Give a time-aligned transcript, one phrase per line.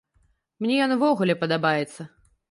[0.65, 2.01] Мне ён увогуле падабаецца.